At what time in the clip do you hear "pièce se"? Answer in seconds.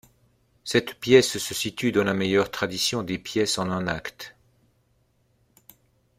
0.99-1.53